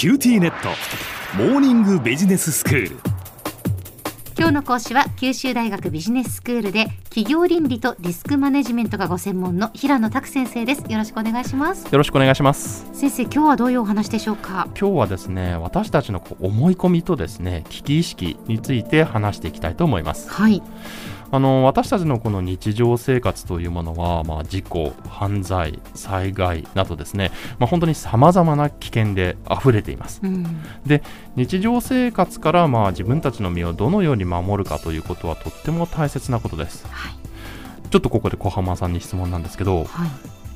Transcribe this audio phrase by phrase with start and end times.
[0.00, 0.70] QTnet。
[1.36, 2.96] モーニングビジネススクール。
[4.34, 10.90] 今日の講師は九州大学ビジネススクールで企業倫理とリスクマネジメントがご専門の平野拓先生です。
[10.90, 11.84] よろしくお願いします。
[11.84, 12.88] よろしくお願いします。
[12.94, 14.68] 先生今日はどういうお話でしょうか？
[14.68, 20.30] 今日はですね私たちのこう思い込みとですね危機意識について話していきたいと思います。
[20.30, 20.62] はい
[21.32, 30.20] あの私たちのこの日常生活というものは、まあ、事故、犯罪、災害などですね、まあ、本当にさまざまな危険で溢れています。
[30.22, 30.44] うん。
[30.86, 31.02] で
[31.36, 36.86] 日常生活からまあ自分たちの身をどのように守るかということはとっても大切なことです。
[36.88, 37.12] はい。
[37.90, 40.10] ちょっとここで小浜さんに質問なんですけどはい。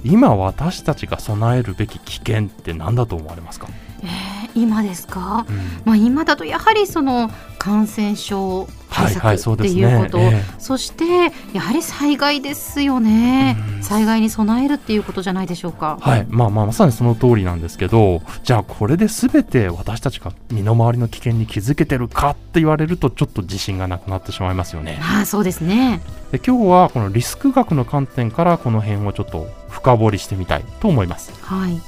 [0.04, 3.68] 今私たちが備えるべき危険って何だと思われますか、
[4.04, 5.46] えー今ですか？
[5.48, 5.56] うん。
[5.84, 9.80] まあ今だとやはりその感染症対策はいはいそうってですね。
[9.80, 10.42] いうこと、ええ。
[10.60, 13.56] そしてやはり災害ですよね。
[13.76, 13.82] うん。
[13.82, 15.98] 災害に備えるっていうことじゃないでしょうか。
[16.00, 25.00] はい、まあまあまさにその通りなんですけどじゃあこれで全て私たちが身の回りの危険に気づけてるかって言われるとちょっと自信がなくなってしまいますよね。
[25.02, 26.00] ああそうですね。
[26.30, 31.32] で今日はこのリスク学の観点からこの辺をちょっと深掘りしてみたいと思います。
[31.42, 31.80] はい。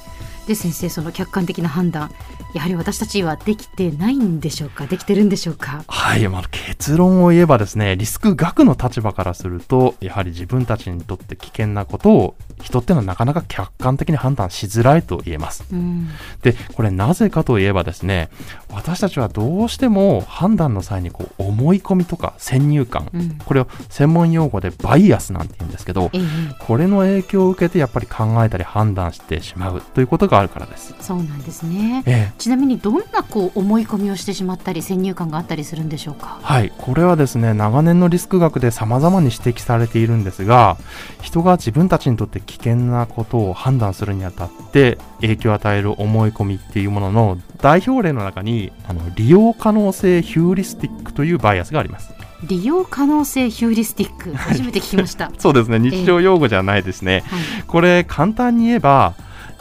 [0.47, 2.11] で先生その客観的な判断
[2.55, 4.86] やはり私たちはできてないんでしょうか？
[4.86, 5.84] できてるんでしょうか？
[5.88, 15.64] はい、まあ、結論を言えばですねリスク学の立場からするとやはり自分たちにとって危険なことを人ってのはなかなか客観的に判断しづらいと言えます。
[15.72, 16.08] うん。
[16.42, 18.31] でこれなぜかといえばですね
[18.70, 23.38] 私たちはどうしても判断の際にこう思い込みとか先入観うん。
[23.38, 26.22] これを専門用語でバイアスなんて言うんですけどええ。
[26.60, 30.94] これの影響を受けてやっぱり考えたり判断してしまうということがあるからです。
[31.00, 32.02] そうなんですね。
[32.06, 32.32] ええ。
[32.38, 36.38] ちなみにどんなこう思い込みをしてしまったり先入観があったりするんでしょうか？
[36.42, 40.76] はい、これはですね長年のリスク学で様々に指摘されているんですが
[41.22, 52.12] 人が自分たちにとって危険なことを判断するにあたって影響を与える思い込みっていうものの代表例の中にあの利用可能性ヒューリスティックというバイアスがあります。
[52.46, 54.34] 利用可能性ヒューリスティック。
[54.34, 55.78] 初めて聞きました、そうですね。
[55.78, 57.25] 日常用語じゃないですね。
[57.26, 59.14] はい、これ簡単に言えば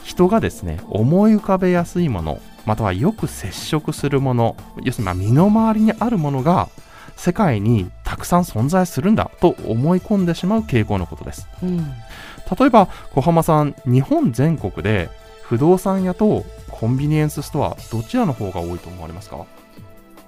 [0.05, 6.69] 人がですね思い浮かべやすいものまたはよく接触するもの要するにまあ身の回りにあるものが
[7.15, 11.47] 世界にたくさん存在するんだと思い込んでしまう傾向のことです。
[11.63, 15.09] うん、例えば小浜さん日本全国で
[15.43, 19.45] 不動産屋とコンビニエンスストアどちらの方が多いと思われますか？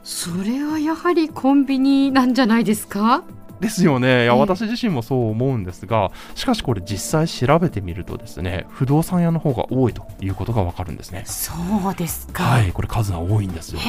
[0.04, 3.24] それはやはりコンビニなんじゃないですか？
[3.60, 4.08] ですよね。
[4.08, 4.40] いや、ええ。
[4.40, 11.24] 私自身もそう思うんですがしかしこれ実際調べてみるとですね不動産屋の方が多いということがわかるんですね。
[11.26, 11.52] そ
[11.92, 13.80] うですか、はいこれ数が多いんですよ。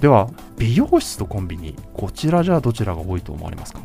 [0.00, 0.28] では
[0.58, 3.80] 美容室とコンビニこちらじゃあどちらが多いと思われますか？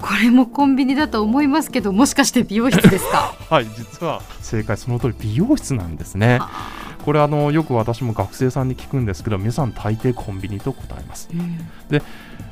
[0.00, 3.34] これもコンビニだと思いますけどもしかして美容室ですか？
[3.50, 6.38] はい実は正解その通り美容室なんですね
[7.08, 11.30] これあのよく私も学生さんに聞くんですけど皆さん大抵コンビニと答えます。
[11.32, 11.58] うん。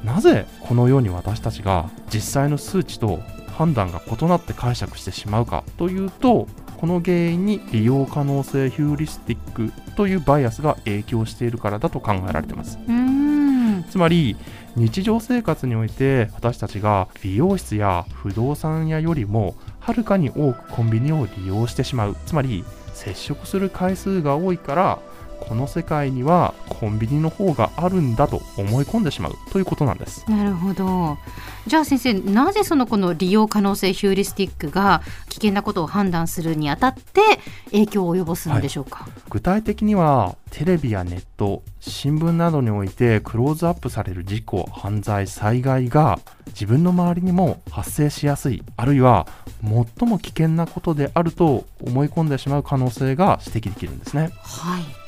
[0.02, 12.78] なぜこのように私たちが実際の数値と判断が異なって解釈してしまうかというとこの原因に利用可能性ヒューリスティックというバイアスが影響しているからだと考えられています。
[12.88, 13.84] うーん。
[13.90, 14.38] つまり
[14.74, 22.16] 日常生活において私たちが美容室や不動産屋よりもはるかに多くコンビニを利用してしまう。
[22.24, 22.64] つまり
[22.96, 24.98] 接触する回数が多いから
[25.40, 30.28] この世界にはコンビニの方があるんだと思い込んでしまうということなんです。
[30.30, 31.18] なるほど。
[31.66, 37.20] じゃあ先生なぜそのこの利用可能性ヒューリスティックが危険なことを判断するにあたって
[37.72, 49.26] 影響を及ぼすんでしょうか、具体的にはテレビやネット新聞などにおいてクローズアップされる事故犯罪災害が自分の周りにも発生しやすいあるいは
[49.62, 54.30] 最も危険なことであると思い込んでしまう可能性が指摘できるんですね。
[54.42, 55.05] はい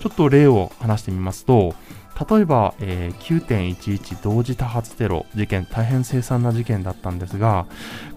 [0.00, 1.74] ちょっと例を話してみますと
[2.28, 7.66] 例えば、えー9.11同時多発テロ事件大変凄惨な事件だったんですが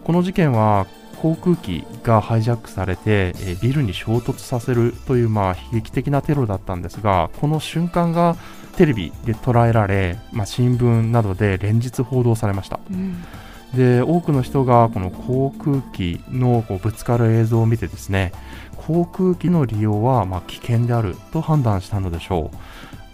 [0.04, 0.88] この事件は
[1.22, 8.36] 航空機がハイジャックされて、えービルに衝突させるという、まあ、悲劇的なテロだったんですがこの瞬間が
[8.76, 12.80] テレビで捉えられ、まあ、新聞などで連日報道されました。
[12.92, 13.24] うん。
[13.76, 18.32] で多くの人がこの航空機のこうぶつかる映像を見てですね
[18.78, 22.58] 航空機の利用はまあ危険であると判断したのでしょう。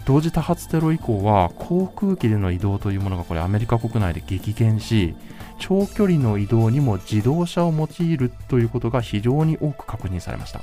[0.06, 5.14] 同時多発テロ以降は航空機での移動というものがこれアメリカ国内で激減し
[5.58, 10.62] 長距離の移動にも自動車を用いるということが非常に多く確認されました。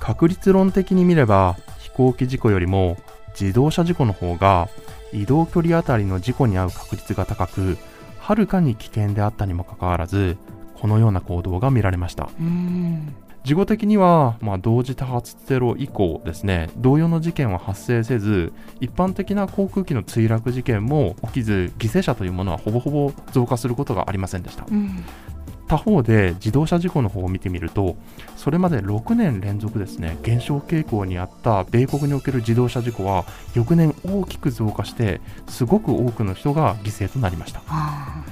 [0.00, 2.96] 確率論的に見れば飛行機事故よりも
[3.38, 4.68] 自動車事故の方が
[5.12, 7.78] 移動距離あたりの事故に遭う確率が高く
[8.28, 10.36] はるかに危険であったにもかかわらず
[10.74, 12.28] このような行動が見られました。
[13.42, 25.04] 事後的には、まあ、同時多発テロ以降ですね同様の事件は発生せず一般的な航空機の墜落事件も起きず犠牲者というものはほぼほぼ増加することがありませんでした、うん
[25.68, 27.96] 他方で自動車事故の方を見てみると
[28.36, 33.24] それまで6年連続ですね減少傾向にあった米国における自動車事故は
[33.54, 37.62] 翌年大きく増加してすごく多くの人が犠牲となりました。
[37.68, 38.24] あ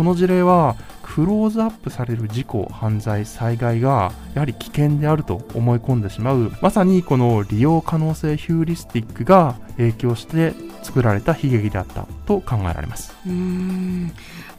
[0.00, 13.14] この事例はクローズアップされる事故犯罪災害がやはり危険であると思い込んでしまうまさにこの利用可能性ヒューリスティックが影響して作られた悲劇であったと考えられます。
[13.26, 14.12] ーうーん。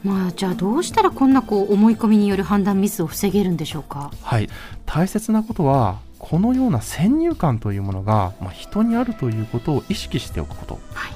[0.04, 4.12] まあじゃあどうしたらこんなこう思い込みによる判断ミスを防げるんでしょうか？
[4.22, 4.48] はい。
[4.86, 11.12] 大切なことはこのような先入観というものが、まあ、人にあるということを意識しておくこと、はい。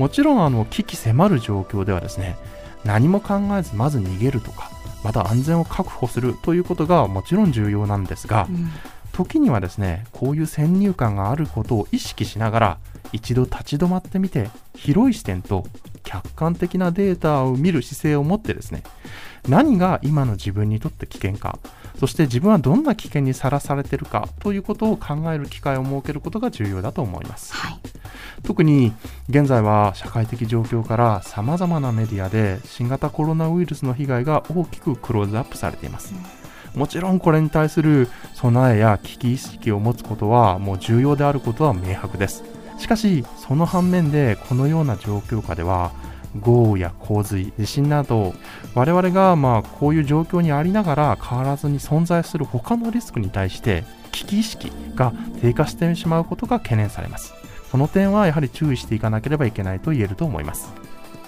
[0.00, 2.38] もちろんあの危機迫る状況ではですね
[2.84, 4.70] 何も考えずまず逃げるとか
[5.02, 8.70] また安全を確保するということがもちろん重要なんですが、うん。
[9.16, 12.78] 時にはですねこういう先入観があることを意識しながら
[13.12, 15.64] 一度立ち止まってみて広い視点と
[16.02, 18.82] 客観的なデータを見る姿勢を持ってですね
[19.48, 21.58] 何が今の自分にとって危険か
[21.98, 27.54] そして自分はどんな危険にさらされているかということを考える機会を設けることが重要だと思います。
[27.54, 27.80] はい。
[28.42, 28.92] 特に
[29.28, 36.14] 現在は社会的状況からさまざまなメディアで新型コロナウイルスの被害が大きくクローズアップされています。
[36.74, 42.44] もちろんこれに対する備えや危機意識を持つことはもう重要であることは明白です。
[42.78, 45.92] しかしその反面でこのような状況下では
[46.40, 48.34] 豪雨や洪水地震など
[48.74, 57.34] 我々がまあこういう状況にありながら変わらずに存在する他のリスクに対して危機意識が低下してしまうことが懸念されます。
[57.70, 60.72] その点はやはり注意していかなければいけないと言えると思います。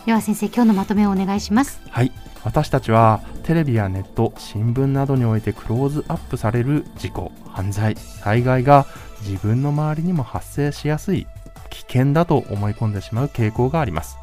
[0.06, 1.80] では先生今日のまとめをお願いします。
[1.90, 2.12] はい。
[2.44, 8.86] 私たちはテレビやネット新聞などにおいてクローズアップされる事故犯罪災害が
[9.22, 11.26] 自分の周りにも発生しやすい
[11.70, 14.16] 危険だと思い込んでしまう傾向があります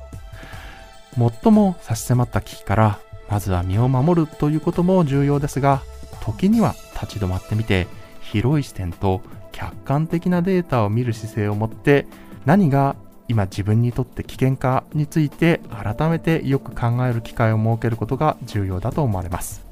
[1.17, 5.81] 最も差し迫った危機からまずは身を守るということも重要ですが
[6.21, 7.87] 時には立ち止まってみて
[8.21, 9.21] 広い視点と
[9.51, 12.05] 客観的なデータを見る姿勢を持って
[12.45, 12.95] 何が
[13.27, 19.65] 今自分にとって危険かについて改めてよく考える機会を設けることが重要だと思われます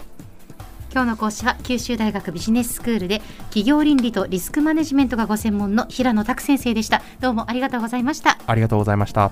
[0.94, 7.02] 今日の講師は九州大学ビジネススクールで企業倫理とリスクマネジメントがご専門の平野拓先生でした。
[7.20, 8.38] どうもありがとうございました。
[8.46, 9.32] ありがとうございました